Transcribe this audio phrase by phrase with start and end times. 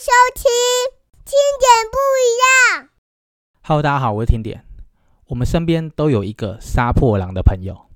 [0.00, 0.42] 收听
[1.24, 2.88] 听点不一样。
[3.62, 4.64] Hello，大家好，我是听点。
[5.26, 7.86] 我们身边都有一个杀破狼的朋友。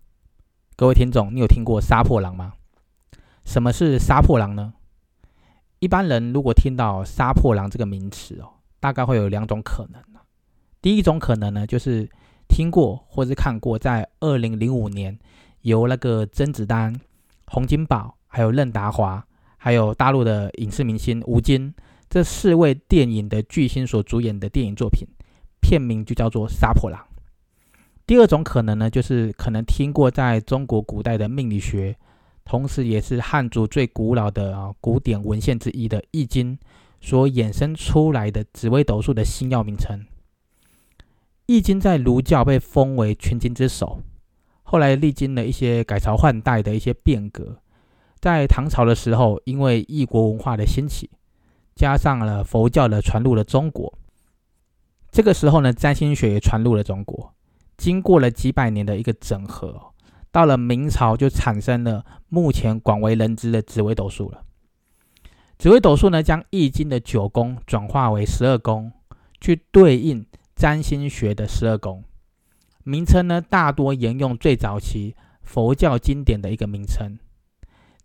[0.77, 2.53] 各位听众，你有听过杀破狼吗？
[3.45, 4.75] 什么是杀破狼呢？
[5.81, 10.01] 一般人如果听到杀破狼这个名词哦，大概会有两种可能。
[10.81, 12.09] 第一种可能呢，就是
[12.49, 15.19] 听过或是看过，在二零零五年
[15.63, 16.95] 由那个甄子丹、
[17.47, 19.27] 洪金宝、还有任达华，
[19.57, 21.75] 还有大陆的影视明星吴京
[22.09, 25.07] 这四位电影的巨星所主演的电影作品，
[25.61, 27.01] 片名就叫做《杀破狼》。
[28.07, 31.95] 第二种可能呢，就是可能听过在中国古代的命理学，
[32.45, 36.57] 同时也是汉族最古老的啊古典文献之一的《易经》
[37.03, 40.07] 所衍生出来的紫微斗数的星耀名称。
[41.45, 44.01] 易经在儒教被封为群经之首，
[44.63, 47.59] 后来历经了一些改朝换代的一些变革，
[48.19, 51.11] 在唐朝的时候，因为异国文化的兴起，
[51.79, 53.97] 加上了佛教的传入了中国，
[55.13, 57.33] 这个时候呢，占星学也传入了中国。
[57.77, 59.95] 经过了几百年的一个整合，
[60.33, 64.43] 到了明朝就产生了目前广为人知的紫微斗数了。
[65.57, 68.91] 紫微斗数呢，将易经的九宫转化为十二宫，
[69.41, 70.27] 去对应。
[70.57, 72.03] 占星学的十二宫
[72.83, 77.17] 名称呢，大多沿用最早期佛教经典的一个名称，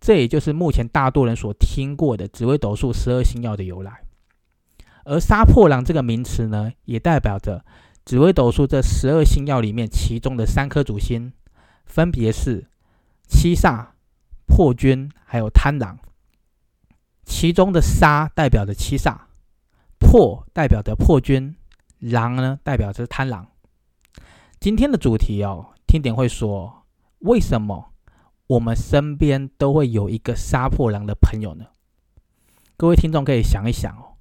[0.04, 4.02] 这也就是目前大多人所听过的紫微斗数十二星耀的由来。
[5.06, 7.64] 而杀破狼这个名词呢，也代表着
[8.04, 11.32] 紫微斗数这十二星耀里面其中的三颗主星，
[11.86, 12.66] 分别是
[13.26, 13.92] 七煞、
[14.44, 15.98] 破军还有贪狼。
[17.24, 19.16] 其中的杀代表着七煞，
[19.98, 21.56] 破代表着破军。
[21.98, 23.48] 狼呢，代表着贪狼。
[24.60, 26.84] 今天的主题哦，听点会说，
[27.20, 27.93] 为什么
[28.46, 31.66] 我们身边都会有一个杀破狼的朋友呢？
[32.76, 34.16] 各位听众可以想一想哦，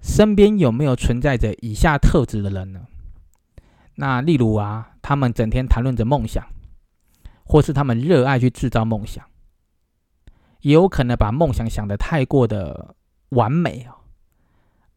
[0.00, 2.86] 身边有没有存在着以下特质的人呢？
[3.96, 6.46] 那例如啊，他们整天谈论着梦想，
[7.44, 9.24] 或是他们热爱去制造梦想，
[10.60, 12.94] 也有可能把梦想想得太过的
[13.30, 13.96] 完美啊。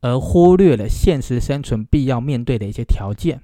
[0.01, 3.41] 而忽略了现实生存必要面对的一些条件，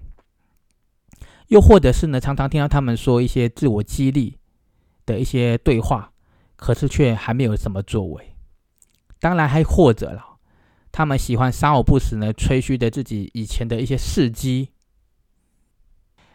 [1.47, 4.37] 又或者是呢，常常听到他们说一些自我激励
[5.05, 6.11] 的一些对话，
[6.55, 8.35] 可是却还没有什么作为。
[9.19, 10.37] 当然，还或者了，
[10.91, 14.69] 他们喜欢三偶不死呢吹嘘着自己以前的一些事迹。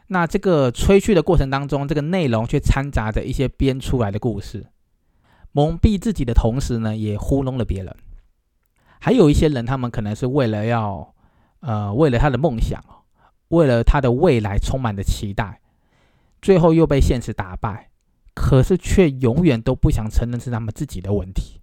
[0.09, 4.67] 那这个吹嘘的过程当中，这个内容却掺杂着一些编出来的故事，
[5.53, 7.95] 蒙蔽自己的同时呢，也糊弄了别人。
[8.99, 11.15] 还有一些人，他们可能是为了要，
[11.61, 12.83] 呃，为了他的梦想，
[13.49, 15.61] 为了他的未来充满着期待，
[16.43, 17.90] 最后又被现实打败，
[18.35, 21.61] 可是却永远都不想承认是他们自己的问题，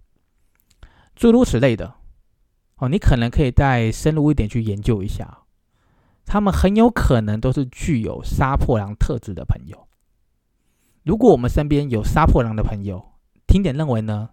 [1.14, 1.94] 诸如此类的。
[2.76, 5.42] 哦，你可能可以再深入一点去研究一下，
[6.24, 9.88] 他们很有可能都是具有杀破狼特质的朋友。
[11.02, 13.14] 如果我们身边有杀破狼的朋友，
[13.46, 14.30] 听点认为呢？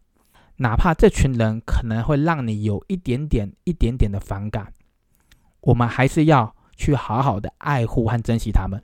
[0.58, 4.72] 哪怕这群人可能会让你有一点点、一点点的反感，
[5.60, 8.82] 我们还是要去好好的爱护和珍惜他们，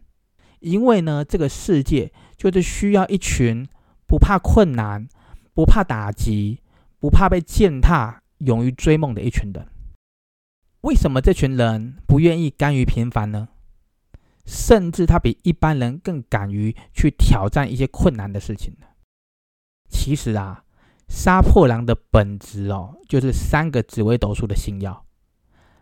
[0.60, 3.68] 因为呢，这个世界就是需要一群
[4.08, 5.08] 不怕困难、
[5.54, 6.60] 不怕打击、
[6.98, 9.68] 不怕被践踏、勇于追梦的一群人。
[10.82, 13.50] 为什么这群人不愿意甘于平凡呢？
[14.46, 18.88] 甚至他比一般人更敢于去挑战一些困难的事情呢？
[19.90, 20.64] 其实啊。
[21.08, 25.06] 杀破狼的本质哦，就是三个紫微斗数的星耀，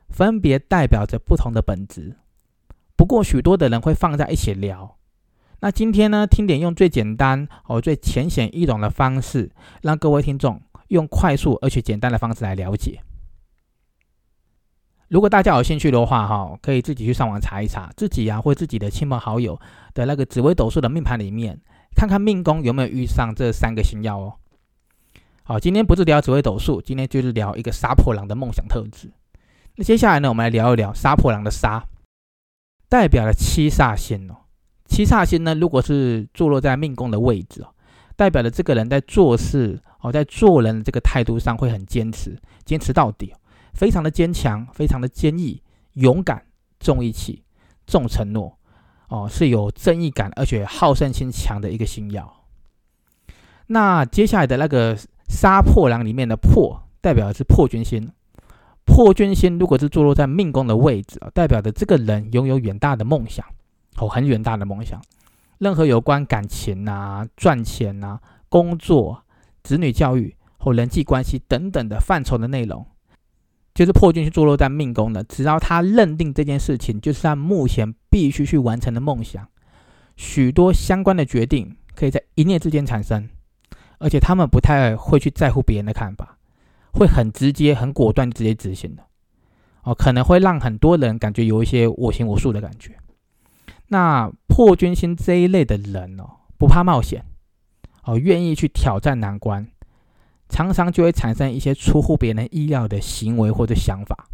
[0.08, 2.18] 分别代表着不同的本质。
[2.96, 4.98] 不过许多的人会放在一起聊。
[5.62, 13.02] 那今天呢，听点用最简单哦、最浅显易懂的方式，让各位听众用快速而且简单的方式来了解。
[15.10, 19.60] 如果大家有兴趣的话，哈，可以自己去上网查一查，自己呀或自己的亲朋好友
[19.94, 21.60] 的那个紫微斗数的命盘里面，
[21.96, 24.36] 看看命宫有没有遇上这三个星耀哦。
[25.44, 29.12] 好，今天不是聊紫微斗数，今天就是聊一个杀破狼的梦想特质。
[29.76, 31.84] 那接下来呢，我们来聊一聊杀破狼的杀，
[32.88, 34.46] 代表了七煞星哦。
[34.90, 37.68] 七煞星呢，如果是坐落在命宫的位置哦，
[38.16, 43.34] 代表的这个人在做事哦，在做人这个态度上会很坚持，坚持到底，
[43.74, 45.62] 非常的坚强，非常的坚毅，
[45.94, 46.44] 勇敢，
[46.80, 47.44] 重义气，
[47.86, 48.58] 重承诺
[49.08, 52.44] 哦，是有正义感，而且好胜心强的一个星耀。
[53.68, 54.98] 那接下来的那个。
[55.32, 58.12] 杀破狼里面的破代表的是破军星，
[58.84, 63.46] 破军星如果是坐落在命宫的位置啊，代表着这个人拥有远大的梦想，
[64.00, 65.02] 哦，很远大的梦想。
[65.58, 69.24] 任何有关感情啊、赚钱啊、工作、
[69.62, 72.86] 子女教育或人际关系等等的范畴的内容，
[73.74, 79.46] 就是破军去坐落在命宫的，只要他认定这件事情就是他目前必须去完成的梦想，
[80.16, 83.28] 许多相关的决定可以在一念之间产生，
[84.00, 86.38] 而且他们不太会去在乎别人的看法，
[86.94, 89.04] 会很直接、很果断直接执行的。
[89.84, 92.98] 哦，可能会让很多人感觉有一些我行我素的感觉。
[93.90, 97.26] 那破军星这一类的人哦，不怕冒险，
[98.04, 99.68] 哦，愿意去挑战难关。
[100.48, 104.30] 常常就会产生一些出乎别人意料的行为或者想法，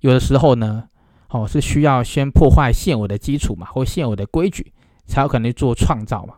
[0.00, 0.88] 有的时候呢，
[1.28, 4.72] 哦是需要先破坏现有的基础嘛，或现有的规矩，
[5.06, 6.36] 才有可能去做创造嘛。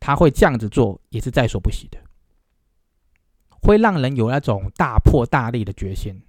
[0.00, 1.98] 他会这样子做，也是在所不惜的，
[3.62, 6.22] 会让人有那种大破大立的决心。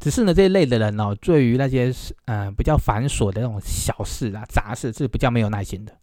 [0.00, 1.92] 只是呢，这一类的人哦，对于那些
[2.26, 5.96] 嗯比较繁琐的那种小事啊、杂事，是比较没有耐心的。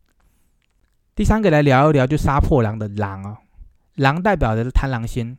[1.15, 3.37] 第三个来聊一聊，就杀破狼的狼啊。
[3.95, 5.37] 狼代表的是贪狼星，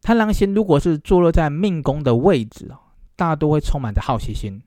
[0.00, 2.78] 贪狼星如果是坐落在命宫的位置哦，
[3.14, 4.62] 大多会充满着好奇心，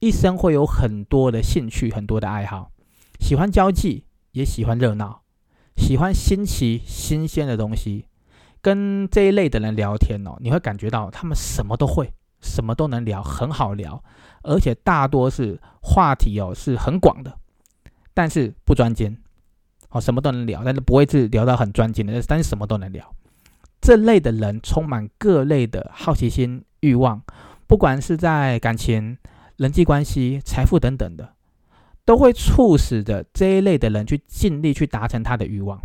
[0.00, 2.70] 一生会有很多的兴趣，很多的爱好，
[3.18, 5.22] 喜欢交际，也喜欢热闹，
[5.76, 8.04] 喜欢新奇新鲜的东西。
[8.60, 12.12] 跟这一类的人聊天哦，你会感觉到他们什么都会，
[12.46, 14.02] 什么都能聊，很好聊，
[14.42, 17.38] 而且大多是话题哦是很广的，
[18.14, 19.18] 但是不专精。
[19.90, 23.14] 哦，什么都能聊，但是不会是聊到很专精的，但是什么都能聊。
[23.80, 27.22] 这类的人充满各类的好奇心、欲望，
[27.66, 29.16] 不管是在感情、
[29.56, 31.34] 人际关系、财富等等的，
[32.04, 35.80] 都会促使着这一类的人去尽力去达成他的欲望。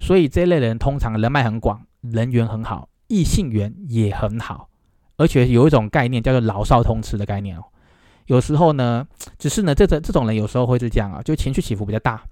[0.00, 4.68] 所以这一类人通常人脉很广，人缘很好，异性缘也很好，
[5.18, 7.64] 而且有一种概念叫做老少通吃的概念哦。
[8.26, 9.06] 有时候呢，
[9.38, 12.22] 只是呢，这这这种人有时候会是这样啊，就情绪起伏比较大。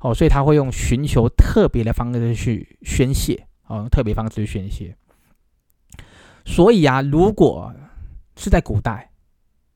[0.00, 4.96] 哦，所以他会用寻求特别的方式去宣泄，哦，特别方式去宣泄。
[6.46, 7.74] 所以啊，如果
[8.36, 9.10] 是在古代，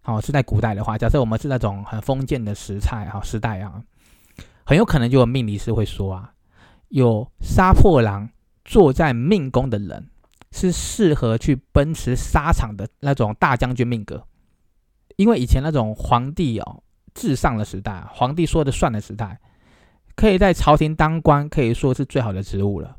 [0.05, 3.83] 哦，是在古代的话，假设我们是那种很封建的时代，哈，时代啊，
[4.65, 6.33] 很有可能就有命理师会说啊，
[6.89, 8.29] 有杀破狼
[8.65, 10.09] 坐在命宫的人，
[10.53, 14.25] 是适合去奔驰沙场的那种大将军命格，
[15.17, 16.85] 因为以前那种皇帝哦
[17.15, 19.41] 至上的时代，皇帝说的算的时代。
[20.15, 22.99] 可以在朝廷当官，可以说是最好的职务了。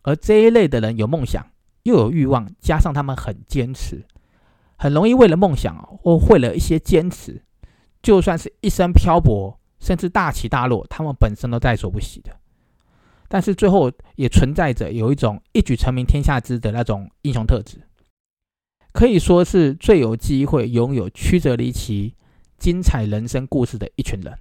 [0.00, 1.46] 而这一类的人有梦想，
[1.82, 4.06] 又有欲望，加上他们很坚持，
[4.76, 7.44] 很容易为了梦想或为了一些坚持，
[8.00, 12.34] 就算是一生漂泊，甚至大起大落，他们本身都在所不惜的。
[13.28, 17.82] 但是最后也存在着有一种一举成名天下知的那种英雄特质，
[18.92, 22.14] 可以说是最有机会拥有曲折离奇、
[22.56, 24.38] 精彩人生故事的一群人。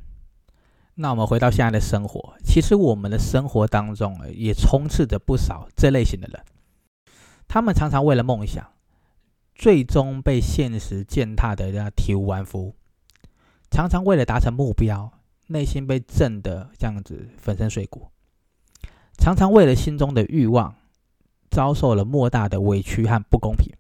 [0.96, 6.42] 那我们回到现在的生活，其实我们的生活当中也充斥着不少这类型的人。
[7.48, 8.66] 他们常常为了梦想，
[9.54, 12.74] 最终被现实践踏的要体无完肤；
[13.70, 15.12] 常常为了达成目标，
[15.48, 18.10] 内心被震得这样子粉身碎骨；
[19.18, 20.76] 常常为了心中的欲望，
[21.50, 23.76] 遭受了莫大的委屈和不公平；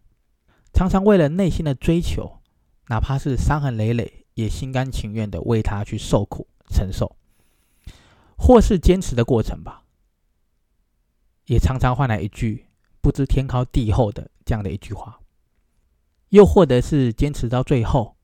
[0.73, 2.39] 常常为了内心的追求，
[2.87, 6.47] 哪怕是伤痕累累，也心甘情愿的为他去受苦。
[6.69, 7.15] 承受，
[8.37, 9.83] 或是坚持的过程吧，
[11.45, 12.65] 也常常换来一句
[12.99, 15.17] 不知天高地厚的这样的一句话，
[16.27, 18.17] 又或者是坚持到最后，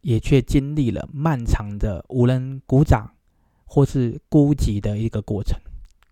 [0.00, 3.14] 也却经历了漫长的无人鼓掌
[3.64, 5.56] 或是孤寂的一个过程，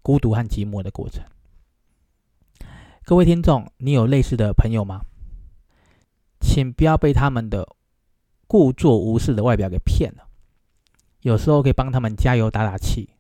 [0.05, 1.25] 孤独和寂寞的过程。
[3.05, 5.01] 各位听众，你有类似的朋友吗？
[6.41, 7.67] 请不要被他们的
[8.47, 10.29] 故作无事的外表给骗了。
[11.23, 13.15] 有时候可以帮他们加油打打气，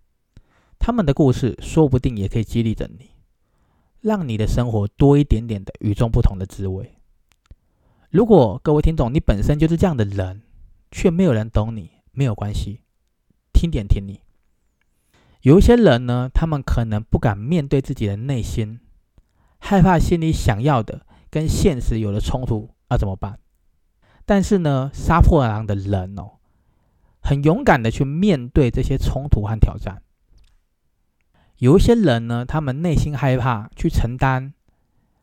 [0.78, 3.12] 他们的故事说不定也可以激励着你，
[4.02, 6.98] 让你的生活多一点点的与众不同的滋味。
[8.10, 10.42] 如果各位听众你本身就是这样的人，
[10.90, 12.82] 却没有人懂你，没有关系，
[13.54, 14.20] 听点听你。
[15.44, 18.80] 有一些人呢，他们可能不敢面对自己的内心，
[19.58, 23.38] 害怕心里想要的跟现实有了冲突，那怎么办？
[24.24, 26.38] 但是呢，杀破狼的人哦。
[27.20, 30.02] 很勇敢的去面对这些冲突和挑战。
[31.58, 34.54] 有一些人呢，他们内心害怕去承担，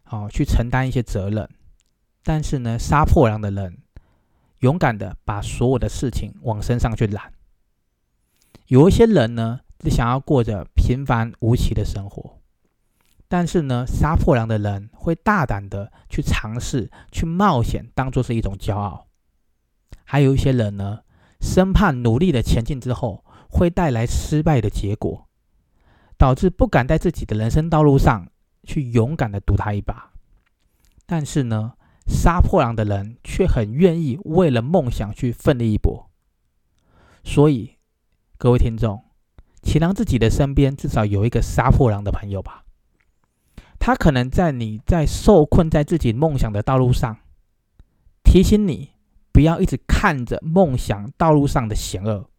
[0.05, 1.49] 哦，去承担一些责任。
[2.23, 3.79] 但是呢，杀破狼的人，
[4.59, 7.33] 勇敢的把所有的事情往身上去揽。
[8.67, 12.39] 有一些人呢，想要过着平凡无奇的生活。
[13.27, 19.07] 但是呢，杀破狼的人会大胆的去尝试，去冒险，当做是一种骄傲。
[20.03, 20.99] 还有一些人呢。
[21.43, 25.27] 生怕努力的前进之后会带来失败的结果，
[26.15, 28.29] 导致不敢在自己的人生道路上
[28.63, 30.13] 去勇敢的赌他一把。
[31.07, 31.73] 但是呢，
[32.05, 36.11] 杀破狼的人却很愿意为了梦想去奋力一搏。
[37.23, 37.79] 所以，
[38.37, 39.03] 各位听众，
[39.61, 42.63] 请让自己的身边至少有一个杀破狼的朋友吧。
[43.79, 47.17] 他可能在你在受困在自己梦想的道路上，
[48.23, 48.91] 提醒你
[49.31, 52.29] 不要一直看着梦想道路上的险恶，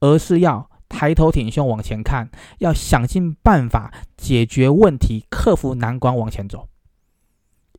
[0.00, 6.68] 而是要抬头挺胸往前看，要想尽办法解决问题，克服难关往前走。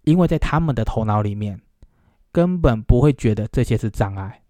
[0.03, 1.61] 因为在他们的头脑里面，
[2.31, 4.41] 根本不会觉得这些是障碍。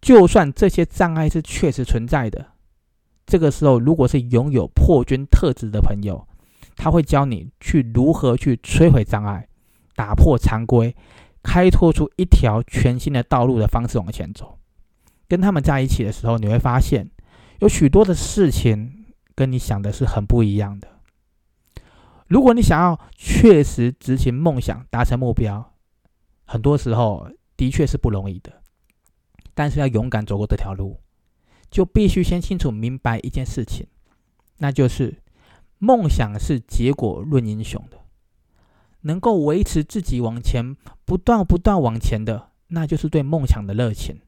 [0.00, 2.52] 就算这些障碍是确实存在的，
[3.30, 6.26] 这个时候，如果是拥有破军特质的朋友，
[6.74, 9.46] 他会教你去如何去摧毁障碍，
[9.94, 10.96] 打破常规，
[11.40, 14.58] 开拓出一条全新的道路的方式往前走。
[15.28, 17.08] 跟他们在一起的时候，你会发现
[17.60, 19.06] 有许多的事情
[19.36, 20.88] 跟你想的是很不一样的。
[22.26, 25.72] 如果你想要确实执行梦想、达成目标，
[26.46, 28.60] 很多时候的确是不容易的。
[29.54, 30.98] 但是要勇敢走过这条路，
[31.70, 33.86] 就必须先清楚明白一件事情，
[34.58, 35.22] 那就是
[35.78, 37.98] 梦想是结果论英雄的。
[39.02, 44.20] 能够维持自己往前不断不断往前的，那就是对梦想的热情。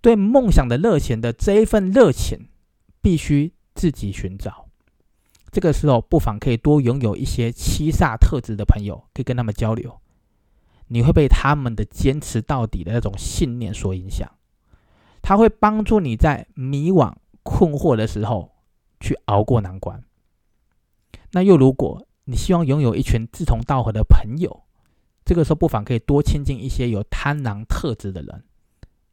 [0.00, 2.48] 对梦想的热情的这一份热情，
[3.00, 4.66] 必须自己寻找。
[5.50, 9.98] 这个时候，不妨可以多拥有一些七煞特质的朋友，可以跟他们交流。
[10.88, 14.30] 你会被他们的坚持到底的那种信念所影响。
[15.28, 18.50] 它会帮助你在迷惘、困惑的时候
[18.98, 20.02] 去熬过难关。
[21.32, 24.62] 那又如果你希望拥有一群志同道合的朋友，
[25.26, 28.44] 这个时候不妨可以多亲近一些有贪婪特质的人，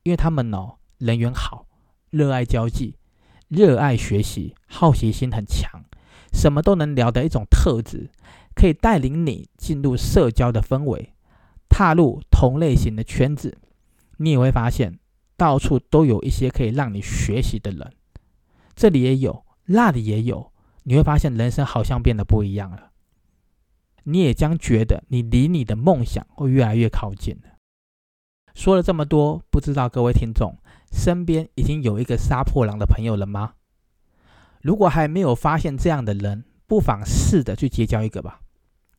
[0.03, 1.67] 因为他们哦人缘好，
[2.11, 2.95] 热爱交际，
[3.49, 5.83] 热爱学习，好奇心很强，
[6.31, 8.09] 什么都能聊的一种特质，
[8.55, 11.13] 可以带领你进入社交的氛围，
[11.67, 13.57] 踏入同类型的圈子，
[14.15, 14.97] 你也会发现。
[15.37, 17.93] 到处都有一些可以让你学习的人，
[18.75, 20.51] 这里也有，那里也有，
[20.83, 22.91] 你会发现人生好像变得不一样了。
[24.03, 27.57] 你也将觉得你离你的梦想会越来越靠近了。
[28.53, 30.57] 说了这么多，不知道各位听众
[30.91, 33.55] 身边已经有一个杀破狼的朋友了吗？
[34.61, 38.41] 如果还没有发现这样的人，不妨试着去结交一个吧。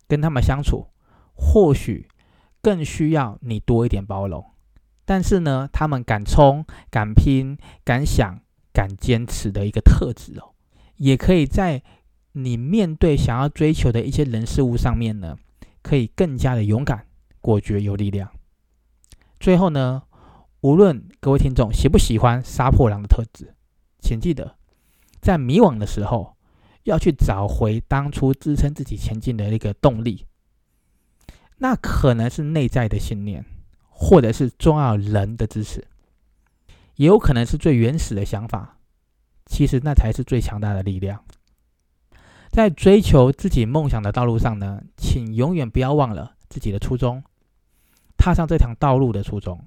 [0.07, 0.89] 跟他们相处，
[1.35, 2.09] 或许
[2.61, 4.45] 更需要你多一点包容。
[5.07, 8.41] 但是呢，他们敢冲、敢拼、敢想、
[8.73, 10.53] 敢坚持的一个特质哦，
[10.97, 11.83] 也可以在
[12.33, 15.39] 你面对想要追求的一些人事物上面呢，
[15.81, 17.07] 可以更加的勇敢、
[17.41, 18.31] 果决、有力量。
[19.39, 20.03] 最后呢，
[20.61, 23.55] 无论各位听众喜不喜欢杀破狼的特质，
[24.01, 24.57] 请记得，
[25.21, 26.37] 在迷惘的时候，
[26.83, 30.27] 要去找回当初支撑自己前进的那个动力，
[31.59, 33.45] 那可能是内在的信念。
[33.99, 35.87] 或者是重要人的支持，
[36.97, 38.79] 也有可能是最原始的想法。
[39.47, 41.25] 其实那才是最强大的力量。
[42.51, 47.25] 在追求自己梦想的道路上呢，请永远不要忘了自己的初衷。
[48.19, 49.67] 踏上这条道路的初衷，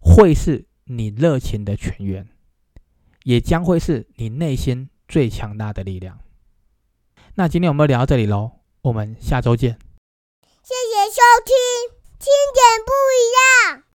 [0.00, 2.28] 会是你热情的泉源，
[3.24, 6.18] 也将会是你内心最强大的力量。
[7.36, 9.78] 那今天我们聊到这里喽，我们下周见。
[10.62, 11.97] 谢谢收听。
[12.54, 13.87] 点不一样。